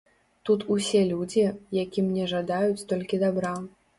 [0.49, 1.43] Тут усе людзі,
[1.79, 3.55] які мне жадаюць толькі дабра.